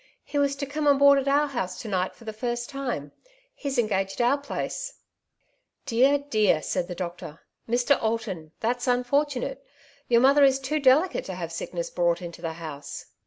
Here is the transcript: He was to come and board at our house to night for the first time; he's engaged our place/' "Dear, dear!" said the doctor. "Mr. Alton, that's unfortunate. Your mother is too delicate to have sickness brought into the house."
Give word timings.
He 0.23 0.39
was 0.39 0.55
to 0.55 0.65
come 0.65 0.87
and 0.87 0.97
board 0.97 1.19
at 1.19 1.27
our 1.27 1.45
house 1.45 1.79
to 1.83 1.87
night 1.87 2.15
for 2.15 2.25
the 2.25 2.33
first 2.33 2.71
time; 2.71 3.11
he's 3.53 3.77
engaged 3.77 4.19
our 4.19 4.35
place/' 4.35 4.93
"Dear, 5.85 6.17
dear!" 6.17 6.59
said 6.63 6.87
the 6.87 6.95
doctor. 6.95 7.41
"Mr. 7.69 8.01
Alton, 8.01 8.51
that's 8.61 8.87
unfortunate. 8.87 9.63
Your 10.07 10.21
mother 10.21 10.43
is 10.43 10.59
too 10.59 10.79
delicate 10.79 11.25
to 11.25 11.35
have 11.35 11.51
sickness 11.51 11.91
brought 11.91 12.19
into 12.19 12.41
the 12.41 12.53
house." 12.53 13.05